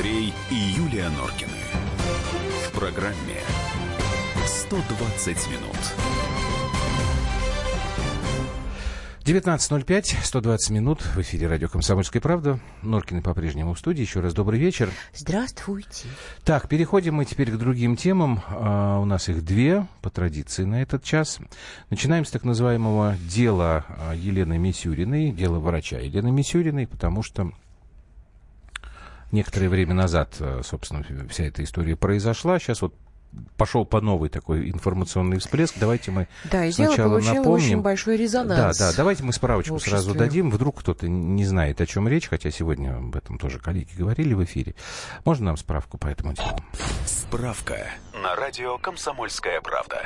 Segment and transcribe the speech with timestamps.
[0.00, 1.52] Андрей и Юлия Норкины.
[2.64, 3.36] В программе
[4.46, 5.76] 120 минут.
[9.24, 12.58] 19.05, 120 минут в эфире радио «Комсомольская правда».
[12.80, 14.00] Норкины по-прежнему в студии.
[14.00, 14.88] Еще раз добрый вечер.
[15.14, 16.08] Здравствуйте.
[16.44, 18.40] Так, переходим мы теперь к другим темам.
[18.48, 21.40] А, у нас их две, по традиции, на этот час.
[21.90, 23.84] Начинаем с так называемого дела
[24.16, 27.52] Елены Мисюриной, дела врача Елены Мисюриной, потому что
[29.32, 32.58] некоторое время назад, а, собственно, вся эта история произошла.
[32.58, 32.94] Сейчас вот
[33.56, 35.74] пошел по новой такой информационный всплеск.
[35.78, 37.50] Давайте мы да, и сначала напомним.
[37.50, 38.78] очень большой резонанс.
[38.78, 40.50] Да, да, давайте мы справочку сразу дадим.
[40.50, 44.42] Вдруг кто-то не знает, о чем речь, хотя сегодня об этом тоже коллеги говорили в
[44.44, 44.74] эфире.
[45.24, 46.58] Можно нам справку по этому делу?
[47.06, 50.02] Справка на радио «Комсомольская правда».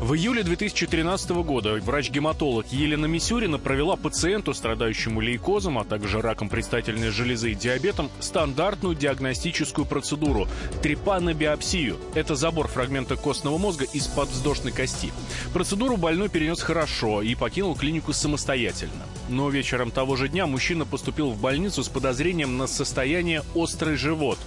[0.00, 7.10] В июле 2013 года врач-гематолог Елена Мисюрина провела пациенту, страдающему лейкозом, а также раком предстательной
[7.10, 10.46] железы и диабетом, стандартную диагностическую процедуру–
[10.82, 11.96] трепанобиопсию.
[12.14, 15.12] Это забор фрагмента костного мозга из подвздошной кости.
[15.52, 19.04] Процедуру больной перенес хорошо и покинул клинику самостоятельно.
[19.28, 24.38] Но вечером того же дня мужчина поступил в больницу с подозрением на состояние острый живот.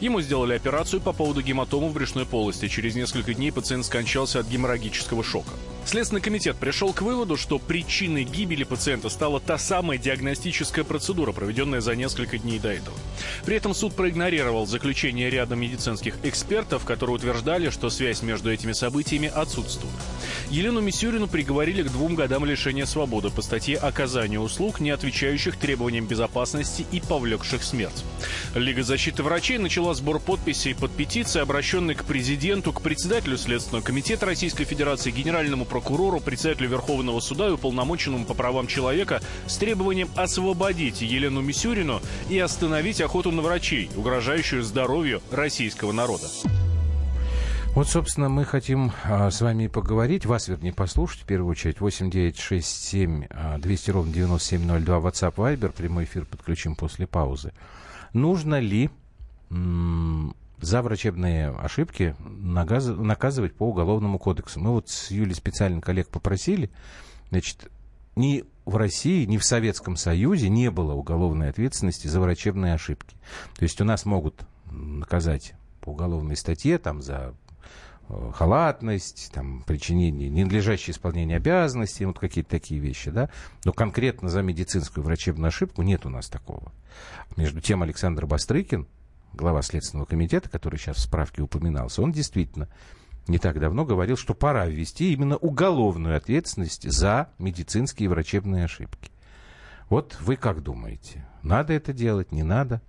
[0.00, 2.68] Ему сделали операцию по поводу гематомы в брюшной полости.
[2.68, 5.50] Через несколько дней пациент скончался от геморрагии хирургического шока.
[5.86, 11.80] Следственный комитет пришел к выводу, что причиной гибели пациента стала та самая диагностическая процедура, проведенная
[11.80, 12.96] за несколько дней до этого.
[13.44, 19.30] При этом суд проигнорировал заключение ряда медицинских экспертов, которые утверждали, что связь между этими событиями
[19.32, 19.94] отсутствует.
[20.50, 26.06] Елену Мисюрину приговорили к двум годам лишения свободы по статье «Оказание услуг, не отвечающих требованиям
[26.06, 28.04] безопасности и повлекших смерть».
[28.54, 34.26] Лига защиты врачей начала сбор подписей под петицией, обращенной к президенту, к председателю Следственного комитета
[34.26, 41.02] Российской Федерации, генеральному прокурору, председателю Верховного суда и уполномоченному по правам человека с требованием освободить
[41.02, 42.00] Елену Мисюрину
[42.30, 46.28] и остановить охоту на врачей, угрожающую здоровью российского народа.
[47.74, 53.24] Вот, собственно, мы хотим а, с вами поговорить, вас, вернее, послушать, в первую очередь, 8967
[53.30, 57.52] а, 200 ровно 9702, WhatsApp, Viber, прямой эфир подключим после паузы.
[58.12, 58.90] Нужно ли
[60.64, 64.60] за врачебные ошибки наказывать по уголовному кодексу.
[64.60, 66.70] Мы вот с Юлей специально коллег попросили,
[67.30, 67.70] значит,
[68.16, 73.16] ни в России, ни в Советском Союзе не было уголовной ответственности за врачебные ошибки.
[73.56, 77.34] То есть у нас могут наказать по уголовной статье там за
[78.08, 83.28] э, халатность, там, причинение, ненадлежащее исполнение обязанностей, вот какие-то такие вещи, да.
[83.64, 86.72] Но конкретно за медицинскую врачебную ошибку нет у нас такого.
[87.36, 88.86] Между тем Александр Бастрыкин,
[89.34, 92.68] глава Следственного комитета, который сейчас в справке упоминался, он действительно
[93.26, 99.10] не так давно говорил, что пора ввести именно уголовную ответственность за медицинские и врачебные ошибки.
[99.88, 102.80] Вот вы как думаете, надо это делать, не надо?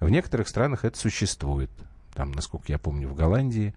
[0.00, 1.70] В некоторых странах это существует.
[2.14, 3.74] Там, насколько я помню, в Голландии,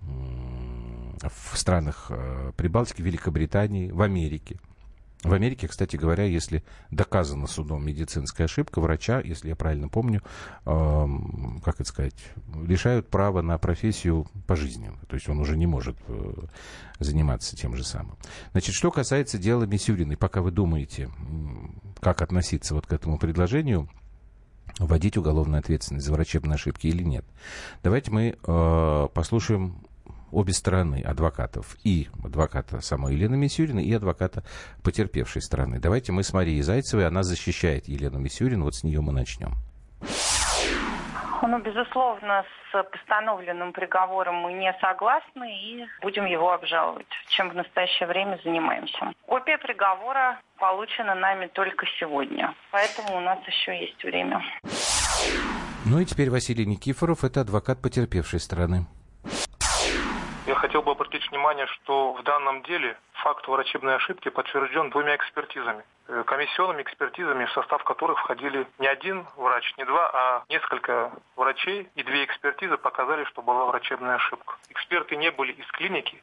[0.00, 4.58] в странах э, Прибалтики, Великобритании, в Америке.
[5.24, 10.22] В Америке, кстати говоря, если доказана судом медицинская ошибка, врача, если я правильно помню,
[10.64, 11.06] э,
[11.64, 12.14] как это сказать,
[12.54, 14.98] лишают права на профессию пожизненно.
[15.08, 16.34] То есть он уже не может э,
[17.00, 18.16] заниматься тем же самым.
[18.52, 21.10] Значит, что касается дела Мисюриной, пока вы думаете,
[22.00, 23.88] как относиться вот к этому предложению,
[24.78, 27.24] вводить уголовную ответственность за врачебные ошибки или нет.
[27.82, 29.87] Давайте мы э, послушаем
[30.32, 31.76] обе стороны адвокатов.
[31.84, 34.42] И адвоката самой Елены Мисюрина, и адвоката
[34.82, 35.78] потерпевшей стороны.
[35.78, 39.54] Давайте мы с Марией Зайцевой, она защищает Елену Мисюрину, вот с нее мы начнем.
[41.42, 48.06] Ну, безусловно, с постановленным приговором мы не согласны и будем его обжаловать, чем в настоящее
[48.08, 49.12] время занимаемся.
[49.26, 54.42] Копия приговора получена нами только сегодня, поэтому у нас еще есть время.
[55.86, 58.86] Ну и теперь Василий Никифоров, это адвокат потерпевшей стороны.
[60.78, 65.82] Хотел бы обратить внимание, что в данном деле факт врачебной ошибки подтвержден двумя экспертизами.
[66.06, 71.88] Э, комиссионными экспертизами, в состав которых входили не один врач, не два, а несколько врачей.
[71.96, 74.54] И две экспертизы показали, что была врачебная ошибка.
[74.68, 76.22] Эксперты не были из клиники,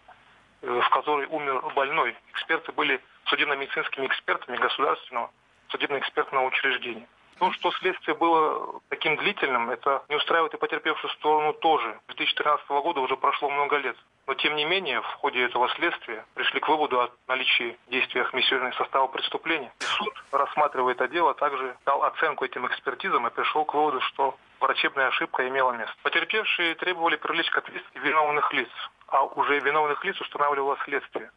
[0.62, 2.15] э, в которой умер больной.
[2.31, 5.31] Эксперты были судебно-медицинскими экспертами государственного
[5.68, 7.06] судебно-экспертного учреждения.
[7.39, 12.00] То, что следствие было таким длительным, это не устраивает и потерпевшую сторону тоже.
[12.07, 13.97] С 2013 года уже прошло много лет.
[14.27, 18.74] Но тем не менее, в ходе этого следствия пришли к выводу о наличии действия Миссионной
[18.74, 19.72] состава преступления.
[19.80, 24.36] И суд, рассматривая это дело, также дал оценку этим экспертизам и пришел к выводу, что
[24.60, 25.94] врачебная ошибка имела место.
[26.01, 28.69] Потерпевшие требовали привлечь к ответственности виновных лиц,
[29.07, 31.30] а уже виновных лиц устанавливало следствие.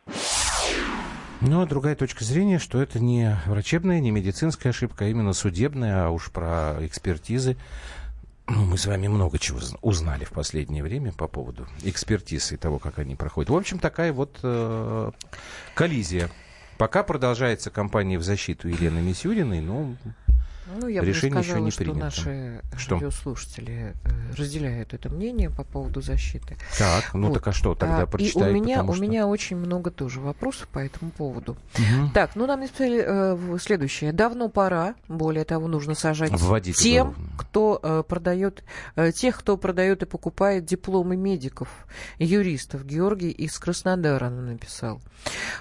[1.40, 6.06] Ну, а другая точка зрения, что это не врачебная, не медицинская ошибка, а именно судебная,
[6.06, 7.56] а уж про экспертизы
[8.50, 12.78] Ну, мы с вами много чего узнали в последнее время по поводу экспертизы и того,
[12.78, 13.50] как они проходят.
[13.50, 15.10] В общем, такая вот э,
[15.74, 16.30] коллизия.
[16.78, 19.96] Пока продолжается кампания в защиту Елены Мисюриной, ну,
[20.76, 21.98] ну, я Решение бы сказала, еще не что принято.
[22.00, 22.94] наши Что?
[22.96, 26.56] радиослушатели э, разделяют это мнение по поводу защиты.
[26.78, 27.34] так, ну Вот.
[27.34, 29.90] так а что, тогда А, прочитай, и у меня, потому у что- меня очень много
[29.90, 31.56] тоже вопросов по этому поводу.
[31.78, 32.10] Мгм.
[32.12, 34.12] Так, ну нам написали э, следующее.
[34.12, 37.30] Давно пора, более того, нужно сажать Вводить тем, уголовное.
[37.38, 38.62] кто э, продает,
[38.96, 41.68] э, тех, кто продает и покупает дипломы медиков,
[42.18, 42.84] юристов.
[42.84, 45.00] Георгий из Краснодара написал.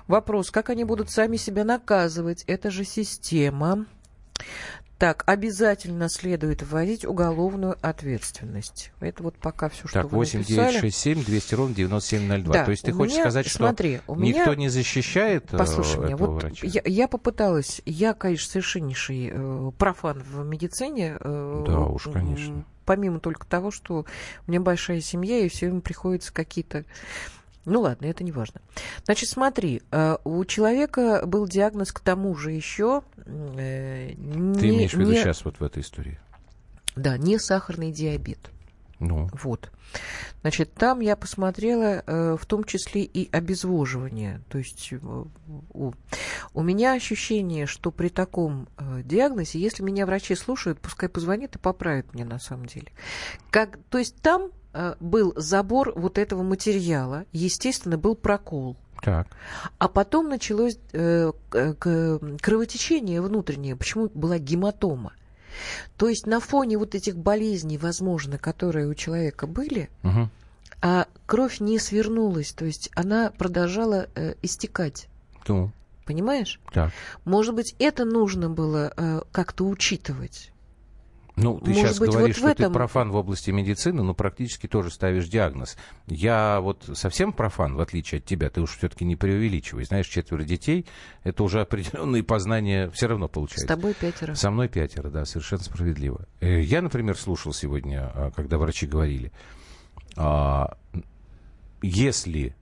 [0.08, 2.44] Вопрос, как они будут сами себя наказывать?
[2.48, 3.86] Это же система.
[4.98, 8.92] Так, обязательно следует вводить уголовную ответственность.
[9.00, 10.80] Это вот пока все, что Так, вы 8 9 написали.
[10.82, 12.54] 6 7 200 ровно 9702.
[12.54, 15.54] Да, То есть ты у хочешь меня- сказать, что смотри, у меня- никто не защищает
[15.54, 16.66] э, Послушай меня, вот врача?
[16.66, 21.18] я, я попыталась, я, конечно, совершеннейший э, профан в медицине.
[21.20, 22.66] э, Да уж, конечно.
[22.86, 24.06] Помимо только того, что
[24.48, 26.86] у меня большая семья, и все время приходится какие-то...
[27.66, 28.62] Ну ладно, это не важно.
[29.04, 33.02] Значит, смотри, э, у человека был диагноз к тому же еще...
[33.26, 36.20] э, Ты не- имеешь в виду не- сейчас вот в этой истории?
[36.96, 38.40] Да, не сахарный диабет.
[39.00, 39.70] Ну, Вот.
[40.42, 44.42] Значит, там я посмотрела э, в том числе и обезвоживание.
[44.50, 45.94] То есть э, у,
[46.54, 51.60] у меня ощущение, что при таком э, диагнозе, если меня врачи слушают, пускай позвонят и
[51.60, 52.88] поправят мне на самом деле.
[53.52, 54.50] Как, то есть там
[55.00, 58.76] был забор вот этого материала, естественно, был прокол.
[59.04, 59.28] так.
[59.78, 61.32] А потом началось э,
[62.42, 63.76] кровотечение внутреннее.
[63.76, 65.14] Почему была гематома?
[65.98, 70.30] То есть на фоне вот этих болезней, возможно, которые у человека были, Мгм.
[70.82, 75.08] а кровь не свернулась, то есть она продолжала э, истекать.
[75.48, 75.72] Ну,
[76.06, 76.60] Понимаешь?
[76.74, 76.92] так.
[77.26, 80.52] Может быть, это нужно было э, как-то учитывать.
[81.40, 84.16] Ну, ты Может сейчас быть, говоришь, вот что ты этом- профан в области медицины, но
[84.16, 85.78] практически тоже ставишь диагноз.
[86.08, 89.86] Я вот совсем профан, в отличие от тебя, ты уж все-таки не преувеличивай.
[89.86, 90.88] Знаешь, четверо детей,
[91.24, 93.68] это уже определенные познания все равно С получается.
[93.68, 94.34] тобой пятеро.
[94.34, 96.26] Со мной пятеро, да, совершенно справедливо.
[96.40, 99.32] Э, Я, например, слушал сегодня, а, когда врачи говорили,
[100.16, 100.76] а,
[101.84, 102.56] если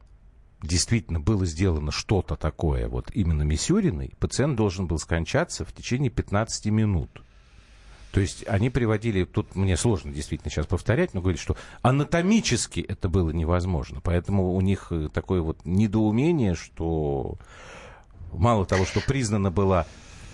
[0.62, 6.72] действительно было сделано что-то такое, вот именно Мисюриной, пациент должен был скончаться в течение 15
[6.72, 7.22] минут.
[8.16, 13.10] То есть они приводили, тут мне сложно действительно сейчас повторять, но говорят, что анатомически это
[13.10, 14.00] было невозможно.
[14.02, 17.38] Поэтому у них э, такое вот недоумение, что
[18.32, 19.86] мало того, что признана была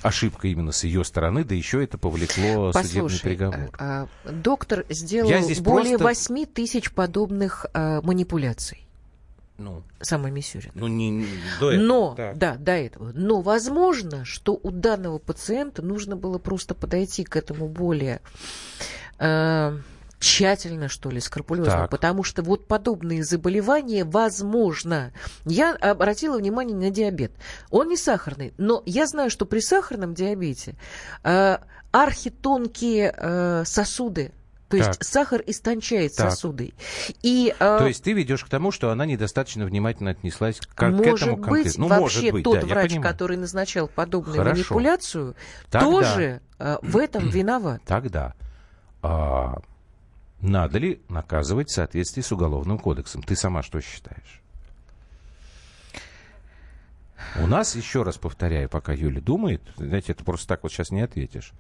[0.04, 3.72] ошибка именно с ее стороны, да еще это повлекло судебный Послушай, приговор.
[3.80, 5.32] а, а, доктор сделал
[5.62, 8.86] более просто- 8 тысяч подобных а, манипуляций.
[9.58, 10.72] Ну, Самой Мисюрина.
[10.76, 11.28] ну не, не-
[11.60, 11.86] до этого.
[11.86, 12.38] Но, Так.
[12.38, 13.12] да, до этого.
[13.14, 18.22] Но возможно, что у данного пациента нужно было просто подойти к этому более
[19.20, 19.78] э,
[20.20, 21.72] тщательно, что ли, скрупулезно.
[21.74, 21.92] Так.
[21.92, 25.14] Потому что вот подобные заболевания, возможно.
[25.46, 27.32] Я обратила внимание на диабет.
[27.70, 30.76] Он не сахарный, но я знаю, что при сахарном диабете
[31.24, 31.58] э,
[31.92, 34.32] архитонкие э, сосуды.
[34.72, 35.04] То есть Так.
[35.04, 36.32] сахар истончает Так.
[36.32, 36.74] сосуды.
[37.22, 40.90] И, э, То есть ты ведешь к тому, что она недостаточно внимательно отнеслась к, к
[40.90, 41.74] может этому быть, конкретно.
[41.78, 44.56] Ну, вообще может быть, тот да, врач, который назначал подобную Хорошо.
[44.56, 45.36] манипуляцию,
[45.70, 47.82] Тогда- тоже э, в этом виноват.
[47.86, 48.34] Тогда
[49.04, 49.58] а,
[50.42, 53.22] надо ли наказывать в соответствии с Уголовным кодексом?
[53.24, 54.42] Ты сама что считаешь?
[57.40, 61.02] У нас, еще раз повторяю, пока Юля думает, знаете, это просто так вот сейчас не
[61.02, 61.54] ответишь.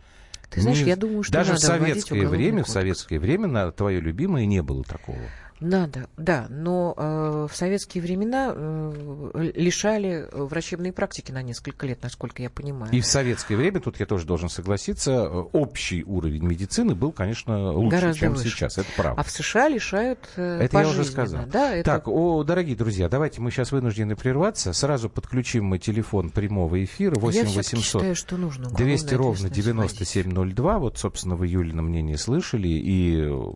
[0.51, 4.01] Ты знаешь, Не- я думаю, что даже в советское время, в советское время на твое
[4.01, 5.17] любимое не было такого.
[5.61, 12.01] Надо, да, но э, в советские времена э, лишали э, врачебной практики на несколько лет,
[12.01, 12.91] насколько я понимаю.
[12.91, 17.71] И в советское время, тут я тоже должен согласиться, э, общий уровень медицины был, конечно,
[17.73, 18.49] лучше, Гораздо чем выше.
[18.49, 18.79] сейчас.
[18.79, 19.21] Это правда.
[19.21, 21.45] А в США лишают э, Это я уже сказал.
[21.45, 24.73] Да, это Так, о, дорогие друзья, давайте мы сейчас вынуждены прерваться.
[24.73, 29.17] Сразу подключим мы телефон прямого эфира я 8 всё-таки 800 считаю, что нужно 200 уголовную
[29.17, 29.97] ровно ответственность вводить.
[29.99, 30.79] 9702.
[30.79, 32.67] Вот, собственно, вы Юлина мнение слышали.
[32.67, 33.51] И э,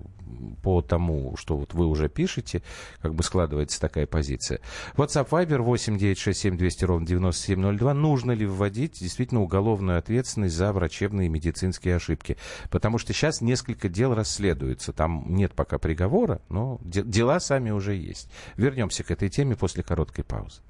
[0.62, 2.62] по тому, что вот вы уже пишете,
[3.02, 4.60] как бы складывается такая позиция.
[4.96, 7.94] WhatsApp Viber 8 967 200 ровно 9702.
[7.94, 12.38] Нужно ли вводить действительно уголовную ответственность за врачебные и медицинские ошибки?
[12.70, 14.94] Потому что сейчас несколько дел расследуются.
[14.94, 18.30] Там нет пока приговора, но де- дела сами уже есть.
[18.58, 20.62] Вернемся к этой теме после короткой паузы.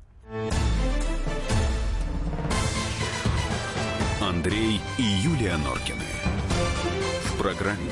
[4.22, 6.00] Андрей и Юлия Норкины.
[7.26, 7.92] В программе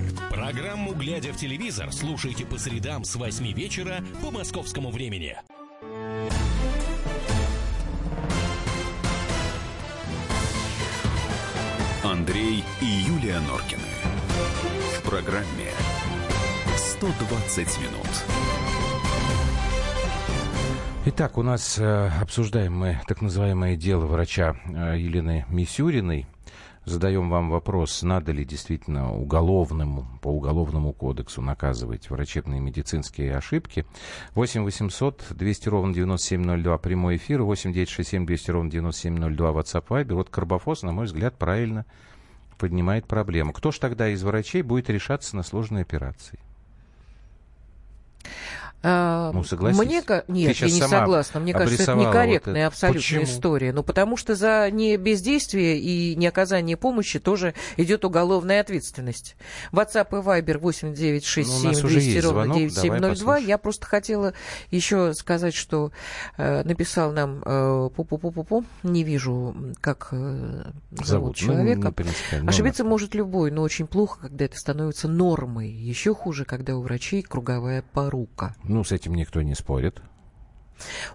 [0.31, 5.35] Программу «Глядя в телевизор» слушайте по средам с 8 вечера по московскому времени.
[12.03, 13.81] Андрей и Юлия Норкины.
[14.97, 15.71] В программе
[16.77, 18.07] 120 минут.
[21.07, 26.25] Итак, у нас э, обсуждаем мы так называемое дело врача э, Елены Мисюриной.
[26.83, 33.85] Задаем вам вопрос, надо ли действительно уголовному, по уголовному кодексу наказывать врачебные медицинские ошибки.
[34.33, 40.15] 8 800 200 ровно 9702 прямой эфир, 8 967 200 ровно 9702 WhatsApp Viber.
[40.15, 41.85] Вот Карбофос, на мой взгляд, правильно
[42.57, 43.53] поднимает проблему.
[43.53, 46.39] Кто ж тогда из врачей будет решаться на сложные операции?
[48.83, 49.79] А, Ну, согласись.
[49.79, 51.39] Мне, нет, я не согласна.
[51.39, 52.67] Мне кажется, это некорректная вот это.
[52.67, 53.23] абсолютно Почему?
[53.23, 53.73] история.
[53.73, 59.35] Ну, потому что за не бездействие и не оказание помощи тоже идет уголовная ответственность.
[59.71, 63.09] WhatsApp и Viber 8967 Ну, у нас уже 200 есть ровно звонок, давай 9702.
[63.09, 63.47] послушаем.
[63.47, 64.33] Я просто хотела
[64.71, 65.91] еще сказать, что
[66.37, 68.65] э, написал нам э, пу-пу-пу-пу-пу.
[68.83, 71.27] Не вижу, как э, зовут, Зовут.
[71.29, 71.93] Ну, человека.
[72.41, 75.69] Ну, Ошибиться может любой, но очень плохо, когда это становится нормой.
[75.69, 78.55] Еще хуже, когда у врачей круговая порука.
[78.71, 80.01] Ну, с этим никто не спорит.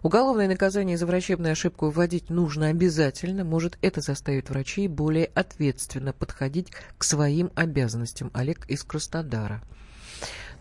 [0.03, 3.45] Уголовное наказание за врачебную ошибку вводить нужно обязательно.
[3.45, 8.31] Может, это заставит врачей более ответственно подходить к своим обязанностям.
[8.35, 9.63] Олег из Краснодара.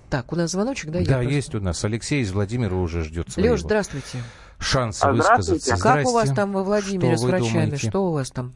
[0.09, 0.99] Так, у нас звоночек, да?
[0.99, 1.83] Да, просто- есть у нас.
[1.83, 4.19] Алексей из Владимира уже ждет своего Леш, здравствуйте.
[4.57, 5.55] шанса А, высказаться.
[5.75, 5.83] здравствуйте.
[5.83, 7.51] Как у вас там во Владимире Что с врачами?
[7.65, 7.89] думаете?
[7.89, 8.53] Что у вас там?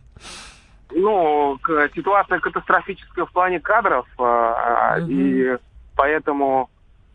[0.91, 1.58] Ну,
[1.93, 5.08] ситуация катастрофическая в плане кадров, Мгм.
[5.12, 5.58] и
[5.96, 6.69] поэтому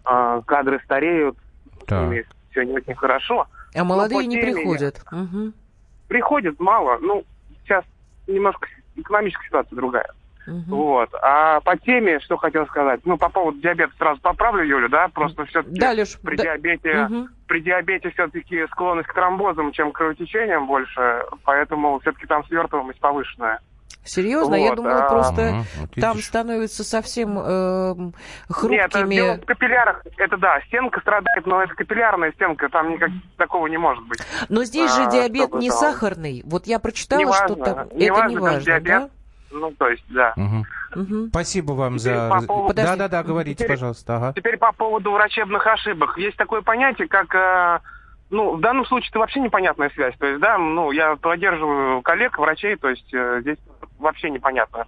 [0.04, 1.36] а, кадры стареют,
[1.90, 3.46] ними все не очень хорошо.
[3.74, 5.02] А молодые не приходят.
[5.10, 5.54] Мгм,
[6.08, 7.24] Приходит мало, ну,
[7.64, 7.84] сейчас
[8.26, 10.08] немножко экономическая ситуация другая.
[10.46, 10.64] мгм.
[10.68, 11.10] Вот.
[11.22, 15.44] А по теме, что хотел сказать, ну, по поводу диабета сразу поправлю Юлю, да, просто
[15.46, 16.42] все-таки Да, Леш, при да.
[16.44, 17.28] диабете Мгм.
[17.46, 23.60] при диабете все-таки склонность к тромбозам, чем к кровотечениям больше, поэтому все-таки там свертываемость повышенная.
[24.04, 24.54] Серьезно?
[24.54, 26.26] Я Вот, думала, а, просто вот там видишь.
[26.28, 28.14] становятся совсем э, Нет,
[28.48, 29.40] это хрупкими.
[29.40, 34.04] в капиллярах, это да, стенка страдает, но это капиллярная стенка, там никак такого не может
[34.06, 34.18] быть.
[34.48, 36.42] Но здесь же а, диабет чтобы не там- сахарный.
[36.44, 39.10] Вот я прочитала, Неважно, что там это неважно, не как важно, диабет.
[39.52, 40.34] Ну, то есть, да.
[40.36, 40.42] Да?
[40.96, 41.28] Мгм.
[41.28, 42.28] Спасибо вам Теперь за...
[42.28, 42.90] по поводу- Подожди.
[42.98, 44.16] Да-да-да, говорите, Теперь- пожалуйста.
[44.16, 44.32] Ага.
[44.34, 46.18] Теперь по поводу врачебных ошибок.
[46.18, 47.78] Есть такое понятие, как, э,
[48.30, 50.14] ну, в данном случае это вообще непонятная связь.
[50.18, 53.58] То есть, да, ну, я поддерживаю коллег, врачей, то есть э, здесь
[54.04, 54.86] вообще непонятно.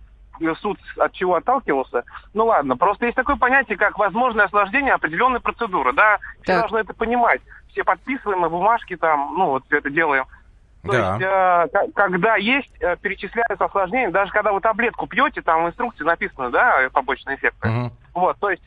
[0.60, 2.04] Суд от чего отталкивался?
[2.34, 6.60] Ну ладно, просто есть такое понятие, как возможное осложнение определенной процедуры, да, все Так.
[6.60, 7.40] должны это понимать.
[7.68, 10.26] Все подписываем мы бумажки там, ну, вот все это делаем.
[10.84, 11.14] То Да.
[11.14, 16.04] есть, э, когда есть, э, перечисляются осложнения, даже когда вы таблетку пьете, там в инструкции
[16.04, 17.68] написано, да, побочные эффекты.
[17.68, 17.92] Мгм.
[18.12, 18.62] Вот, то есть,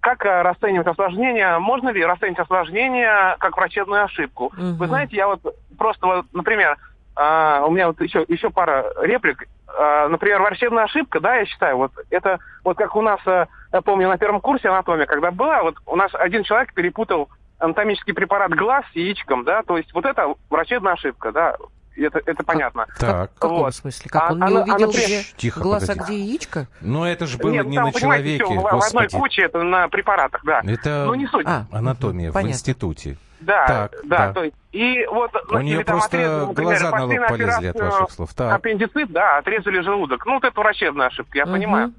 [0.00, 1.58] как э, расценивать осложнения?
[1.58, 4.52] Можно ли расценить осложнения как врачебную ошибку?
[4.56, 4.76] Мгм.
[4.76, 5.40] Вы знаете, я вот
[5.76, 6.78] просто, вот, например,
[7.20, 9.44] а, у меня вот еще, еще пара реплик.
[9.66, 13.80] А, например, врачебная ошибка, да, я считаю, вот это, вот как у нас, э, я
[13.82, 18.52] помню, на первом курсе анатомия, когда была, вот у нас один человек перепутал анатомический препарат
[18.54, 21.56] глаз с яичком, да, то есть вот это врачебная ошибка, да,
[21.96, 22.86] это, это понятно.
[23.00, 23.32] Так.
[23.34, 23.74] В каком Вот.
[23.74, 24.08] смысле?
[24.08, 26.00] Как А- он не а на- а увидел, где Тихо, глаз, погоди.
[26.00, 26.66] а где яичко?
[26.80, 29.16] Но это же было Нет, не там, на человеке, всё в, в одной господи.
[29.18, 30.60] куче, это на препаратах, да.
[30.64, 31.44] Это Ну, не суть.
[31.48, 32.52] А, анатомия в понятно.
[32.54, 33.16] институте.
[33.40, 34.32] Да, Так, да, да.
[34.32, 37.28] то есть, и вот, У ну, нее или там просто отрезали, например, глаза на лоб
[37.28, 38.34] полезли от операцию, ваших слов.
[38.34, 38.52] Так.
[38.54, 40.26] Аппендицит, да, отрезали желудок.
[40.26, 41.52] Ну, вот это врачебная ошибка, я Мгм.
[41.54, 41.92] понимаю.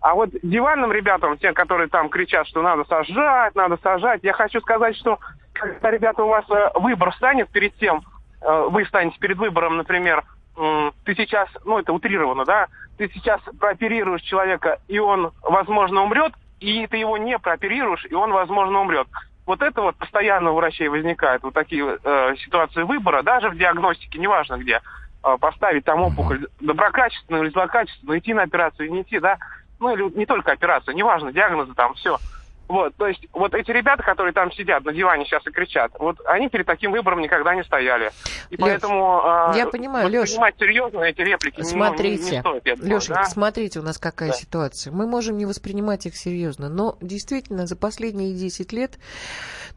[0.00, 4.60] А вот диванным ребятам, те, которые там кричат, что надо сажать, надо сажать, я хочу
[4.60, 5.18] сказать, что
[5.52, 8.02] когда, ребята, у вас э, выбор станет перед тем,
[8.40, 10.24] э, вы станете перед выбором, например,
[11.04, 12.66] ты сейчас, ну, это утрировано, да,
[12.98, 18.32] ты сейчас прооперируешь человека, и он, возможно, умрет, и ты его не прооперируешь, и он,
[18.32, 19.08] возможно, умрет.
[19.44, 24.18] Вот это вот постоянно у врачей возникает, вот такие э, ситуации выбора, даже в диагностике,
[24.18, 24.80] неважно где,
[25.24, 29.38] э, поставить там опухоль доброкачественную или злокачественную, идти на операцию, не идти, да,
[29.80, 32.20] ну или не только операцию, неважно, диагнозы там, все.
[32.72, 36.16] Вот, то есть вот эти ребята, которые там сидят на диване сейчас и кричат, вот
[36.24, 38.10] они перед таким выбором никогда не стояли.
[38.48, 39.20] И Лёш, поэтому
[39.52, 40.22] э, я понимаю, Лёш.
[40.22, 42.66] воспринимать серьезно эти реплики Смотрите, не, не стоит.
[42.66, 43.24] этого, Леша, да?
[43.26, 44.34] смотрите, у нас какая Да.
[44.36, 44.90] ситуация.
[44.90, 48.98] Мы можем не воспринимать их серьезно, но действительно за последние 10 лет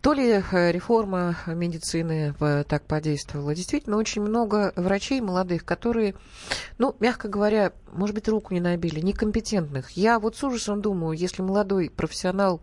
[0.02, 6.16] то ли э, реформа медицины э, так подействовала, действительно очень много врачей молодых, которые,
[6.78, 9.92] ну, мягко говоря, может быть, руку не набили, некомпетентных.
[9.92, 12.62] Я вот с ужасом думаю, если молодой профессионал,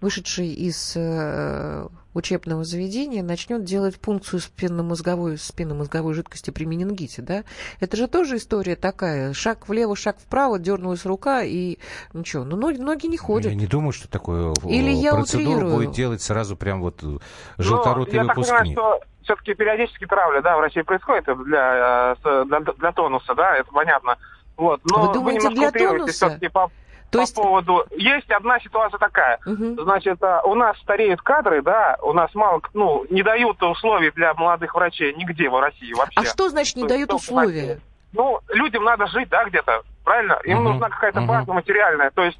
[0.00, 7.44] вышедший из э, учебного заведения, начнет делать пункцию спинномозговой, спинномозговой жидкости при менингите, да,
[7.80, 9.32] это же тоже история такая.
[9.32, 11.78] Шаг влево, шаг вправо, дернулась рука, и
[12.12, 12.44] ничего.
[12.44, 13.50] Ну, ноги, ноги не ходят.
[13.50, 15.74] Я не думаю, что такую э, Или я процедуру утрирую.
[15.76, 17.18] будет делать сразу прям вот э, Но
[17.58, 18.78] желторотый я так понимаю, выпускник.
[18.78, 23.70] что все-таки периодически травля, да, в России происходит для, э, для, для тонуса, да, это
[23.72, 24.18] понятно.
[24.56, 24.80] Вот.
[24.84, 26.38] Но Вы думаете, немножко для тонуса?
[26.52, 26.70] по,
[27.12, 27.84] То по есть- поводу...
[27.90, 29.38] Есть одна ситуация такая.
[29.44, 29.78] Мгм.
[29.82, 34.10] Значит, а, у нас стареют кадры, да, у нас мало, к- ну, не дают условий
[34.12, 36.20] для молодых врачей нигде в России вообще.
[36.20, 37.78] А что значит не дают условия?
[38.14, 40.38] Ну, людям надо жить, да, где-то, правильно?
[40.44, 41.28] Им Мгм, нужна какая-то мгм.
[41.28, 42.10] база материальная.
[42.10, 42.38] То есть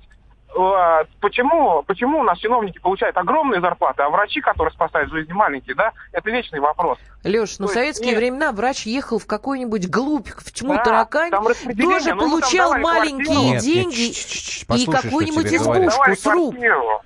[1.20, 5.92] почему, почему у нас чиновники получают огромные зарплаты, а врачи, которые спасают жизни, маленькие, да?
[6.12, 6.98] Это вечный вопрос.
[7.24, 8.18] Леш, ну в советские нет.
[8.18, 13.26] времена врач ехал в какую-нибудь глубь, в тьму Да, таракань, тоже ну, ну, получал маленькие
[13.26, 13.42] квартиру.
[13.42, 15.90] Нет, нет, деньги ч- ч- ч- и какую-нибудь избушку.
[15.90, 16.50] Давай сруб.
[16.54, 17.02] квартиру.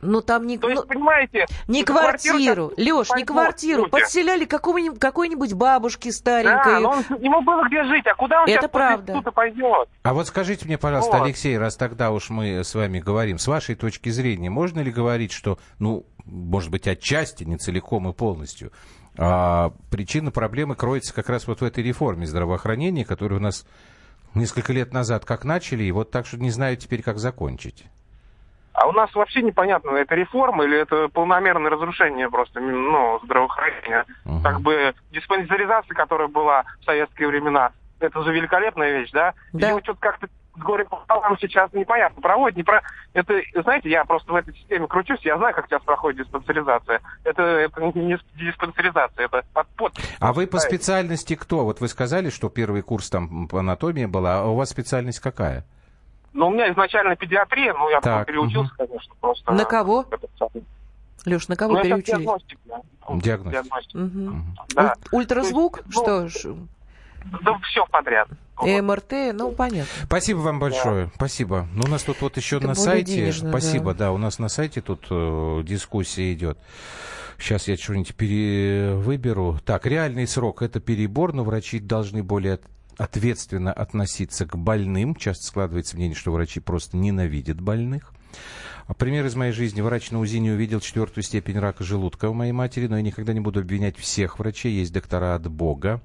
[0.00, 1.46] Ну там не, То есть, ну, понимаете...
[1.66, 3.90] не квартиру, Леш, не квартиру, люди.
[3.90, 6.80] подселяли какой-нибудь бабушки Да, старенькой.
[6.80, 9.22] но он- ему было где жить, а куда он Это сейчас правда.
[9.32, 9.88] пойдет?
[10.02, 11.24] А вот скажите мне, пожалуйста, Вот.
[11.24, 15.32] Алексей, раз тогда уж мы с вами говорим, с вашей точки зрения, можно ли говорить,
[15.32, 18.72] что, ну, может быть, отчасти, не целиком и полностью,
[19.16, 23.66] а, причина проблемы кроется как раз вот в этой реформе здравоохранения, которую у нас
[24.34, 27.86] несколько лет назад как начали, и вот так что не знаю теперь, как закончить.
[28.80, 34.04] А у нас вообще непонятно, это реформа или это полномерное разрушение просто ну, здравоохранения.
[34.24, 34.42] Мгм.
[34.42, 39.34] Как бы диспансеризация, которая была в советские времена, это же великолепная вещь, да?
[39.52, 39.70] Да.
[39.70, 42.56] Ее что-то как-то с горя пополам сейчас непонятно проводит.
[42.56, 42.80] Не про...
[43.14, 47.00] Это, знаете, я просто в этой системе кручусь, я знаю, как сейчас проходит диспансеризация.
[47.24, 49.92] Это, это не диспансеризация, это под, под...
[50.20, 51.64] А вы по специальности кто?
[51.64, 55.64] Вот вы сказали, что первый курс там по анатомии была, а у вас специальность какая?
[56.32, 59.52] Но у меня изначально педиатрия, ну, я Так, переучился, конечно, просто...
[59.52, 60.04] На кого?
[61.26, 62.18] Леш, на Ну, кого это переучились?
[62.20, 62.60] диагностика.
[63.08, 63.62] Ну, Диагностика.
[63.62, 63.98] диагностика.
[63.98, 64.56] Мгм.
[64.74, 64.94] Да.
[65.10, 65.78] Уль- Ультразвук?
[65.78, 66.38] Есть, Что ну, ж?
[67.42, 68.28] Да все подряд.
[68.56, 68.82] Вот.
[68.82, 69.12] МРТ?
[69.34, 69.90] Ну, понятно.
[70.04, 71.10] Спасибо вам большое.
[71.16, 71.66] Спасибо.
[71.74, 73.16] Ну, у нас тут вот еще Это на сайте.
[73.16, 74.06] денежно, спасибо, да.
[74.06, 74.12] да.
[74.12, 76.58] У нас на сайте тут э, дискуссия идет.
[77.38, 79.58] Сейчас я что-нибудь пере- выберу.
[79.64, 82.58] Так, реальный срок это перебор, но врачи должны более
[82.98, 85.14] ответственно относиться к больным.
[85.14, 88.12] Часто складывается мнение, что врачи просто ненавидят больных.
[88.98, 89.80] Пример из моей жизни.
[89.80, 93.32] Врач на УЗИ не увидел четвертую степень рака желудка у моей матери, но я никогда
[93.32, 94.72] не буду обвинять всех врачей.
[94.72, 96.00] Есть доктора от Бога.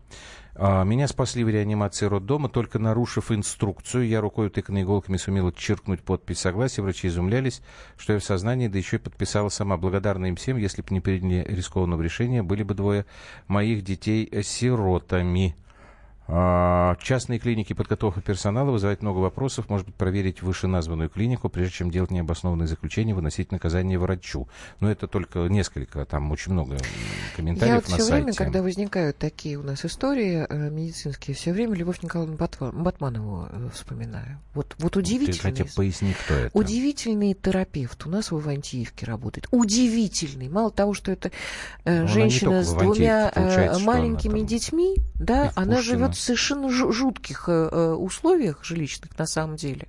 [0.55, 4.07] А, Меня спасли в реанимации роддома, только нарушив инструкцию.
[4.07, 6.81] Я рукой утыканной иголками сумела черкнуть подпись согласия.
[6.81, 7.61] Врачи изумлялись,
[7.97, 9.77] что я в сознании, да еще и подписала сама.
[9.77, 13.05] Благодарна им всем, если бы не приняли рискованного решения, были бы двое
[13.47, 15.55] моих детей сиротами.
[16.27, 19.69] А, Частные клиники подготовка персонала вызывает много вопросов.
[19.69, 24.47] Может быть, проверить вышеназванную клинику, прежде чем делать необоснованные заключения, выносить наказание врачу.
[24.79, 28.13] Но это только несколько, там очень много м, Я комментариев вот на все сайте.
[28.23, 33.69] время, когда возникают такие у нас истории э, медицинские, все время Любовь Николаевну Батманову э,
[33.73, 34.39] вспоминаю.
[34.53, 35.39] Вот, вот Ты удивительный.
[35.39, 36.57] хотя бы поясни, кто это.
[36.57, 39.47] Удивительный терапевт у нас в Ивантиевке работает.
[39.51, 40.47] Удивительный.
[40.47, 41.31] Мало того, что это
[41.83, 45.97] э, она не женщина с двумя она маленькими там детьми, да, она Пушкино.
[46.13, 49.87] Живет в совершенно жу- жутких э, э, условиях жилищных на самом деле.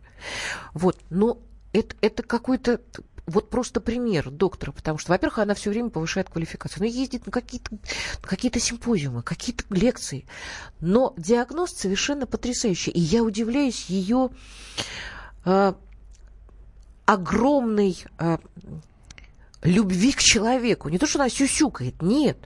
[0.72, 1.38] Вот, но
[1.72, 2.80] это, это какой-то
[3.26, 6.82] вот просто пример доктора, потому что, во-первых, она все время повышает квалификацию.
[6.82, 10.26] Она ездит на какие-то на какие-то симпозиумы, какие-то лекции.
[10.80, 12.90] Но диагноз совершенно потрясающий.
[12.90, 14.28] И я удивляюсь ее
[15.46, 15.72] э,
[17.06, 18.38] огромной э,
[19.62, 20.90] любви к человеку.
[20.90, 22.37] Не то, что она сюсюкает, нет.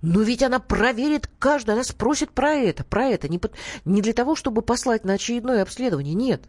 [0.00, 3.28] Но ведь она проверит каждый, она спросит про это, про это.
[3.28, 6.42] Не, под- не для того, чтобы послать на очередное обследование, нет.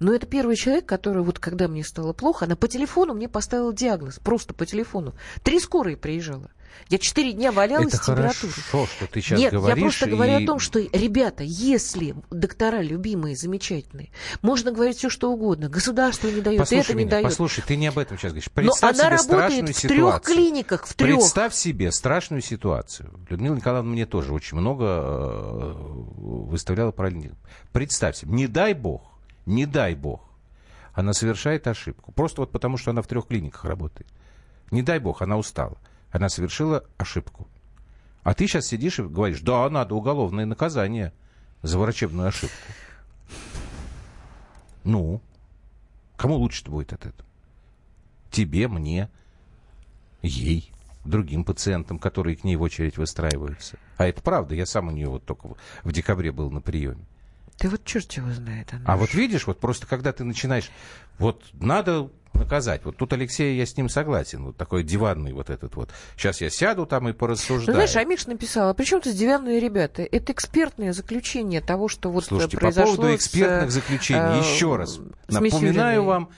[0.00, 3.72] Но это первый человек, который вот когда мне стало плохо, она по телефону мне поставила
[3.72, 5.14] диагноз, просто по телефону.
[5.42, 6.50] Три скорые приезжала.
[6.88, 8.52] Я четыре дня валялась Это с температурой.
[8.52, 9.76] хорошо, что ты сейчас Нет, говоришь.
[9.76, 14.10] я просто говорю и- о том, что, ребята, если доктора любимые, замечательные,
[14.42, 15.68] можно говорить все, что угодно.
[15.68, 17.24] Государство не дает, Послушай это не меня, дает.
[17.26, 18.48] послушай, ты не об этом сейчас говоришь.
[18.56, 20.34] Но Представь она себе работает страшную в трех ситуацию.
[20.34, 21.10] клиниках, в трех.
[21.16, 23.20] Представь себе страшную ситуацию.
[23.30, 27.36] Людмила Николаевна мне тоже очень много э, выставляла параллельно.
[27.72, 29.02] Представь себе, не дай бог,
[29.46, 30.22] не дай бог,
[30.92, 32.12] она совершает ошибку.
[32.12, 34.08] Просто вот потому, что она в трех клиниках работает.
[34.70, 35.76] Не дай бог, она устала.
[36.10, 37.48] Она совершила ошибку.
[38.22, 41.12] А ты сейчас сидишь и говоришь, да, надо уголовное наказание
[41.62, 42.56] за врачебную ошибку.
[44.84, 45.20] Ну,
[46.16, 47.28] кому лучше будет от этого?
[48.30, 49.10] Тебе, мне,
[50.22, 50.72] ей,
[51.04, 53.78] другим пациентам, которые к ней в очередь выстраиваются.
[53.96, 55.48] А это правда, я сам у нее вот только
[55.82, 57.04] в декабре был на приеме.
[57.60, 58.72] Да вот черт его знает.
[58.72, 58.88] Андрюш.
[58.88, 60.70] А вот видишь, вот просто когда ты начинаешь,
[61.18, 62.84] вот надо наказать.
[62.84, 64.44] Вот тут Алексей, я с ним согласен.
[64.44, 65.90] Вот такой диванный вот этот вот.
[66.16, 67.66] Сейчас я сяду там и порассуждаю.
[67.68, 70.02] Ну, знаешь, Амиш написала, а при чем тут диванные ребята?
[70.02, 74.76] Это экспертное заключение того, что вот Слушайте, произошло по поводу экспертных с, заключений, э, еще
[74.76, 76.30] раз напоминаю вам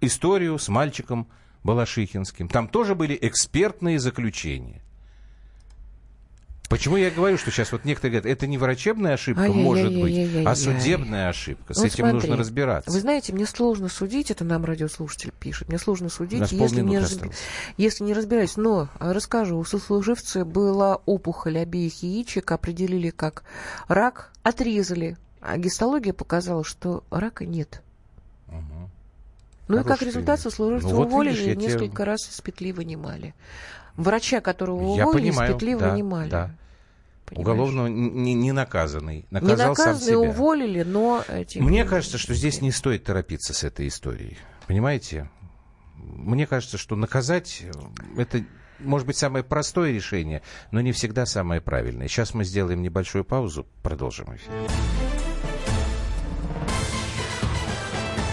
[0.00, 1.28] историю с мальчиком
[1.62, 2.48] Балашихинским.
[2.48, 4.82] Там тоже были экспертные заключения.
[6.68, 10.54] Почему я говорю, что сейчас вот некоторые говорят, это не врачебная ошибка, может быть, а
[10.56, 11.74] судебная ошибка.
[11.74, 12.90] С Вот этим нужно разбираться.
[12.90, 17.18] Вы знаете, мне сложно судить, это нам радиослушатель пишет, мне сложно судить, если не, раз-
[17.76, 18.56] если не разбираюсь.
[18.56, 23.44] Но а, расскажу, у сослуживца была опухоль обеих яичек, определили как
[23.88, 25.16] рак, отрезали.
[25.40, 27.82] А гистология показала, что рака нет.
[28.48, 28.90] Мгм.
[29.68, 30.50] Ну и как Хороший результат пример.
[30.50, 33.34] сослуживца Ну вот уволили видишь, и тебе- несколько раз из петли вынимали.
[33.96, 36.30] Врача, которого Я уволили, понимаю, из петли да, вынимали.
[36.30, 36.50] да.
[37.26, 37.46] Понимаешь?
[37.48, 39.26] Уголовно не, не наказанный.
[39.30, 40.18] Не Наказал сам себя.
[40.18, 41.24] уволили, но...
[41.28, 44.36] эти- Мне кажется, что здесь не стоит торопиться с этой историей.
[44.68, 45.28] Понимаете?
[45.96, 47.72] Мне кажется, что наказать э,
[48.20, 48.44] это
[48.78, 52.06] может быть самое простое решение, но не всегда самое правильное.
[52.06, 54.52] Сейчас мы сделаем небольшую паузу, продолжим эфир.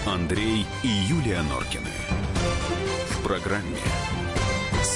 [0.06, 1.88] Андрей и Юлия Норкины.
[3.10, 3.78] В программе